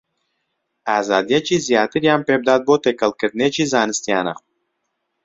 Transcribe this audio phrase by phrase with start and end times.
[0.91, 4.35] ئازادییەکی زیاتریان پێ بدات بۆ تێکەڵکردنێکی زانستییانە